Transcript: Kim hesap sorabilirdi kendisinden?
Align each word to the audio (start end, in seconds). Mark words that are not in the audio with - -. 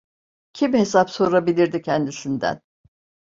Kim 0.53 0.73
hesap 0.73 1.09
sorabilirdi 1.09 1.81
kendisinden? 1.81 2.61